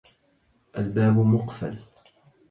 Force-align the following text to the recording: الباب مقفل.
الباب 0.77 1.17
مقفل. 1.19 1.79